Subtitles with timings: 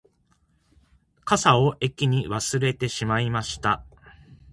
[1.25, 3.85] 傘を駅に忘れてしまいました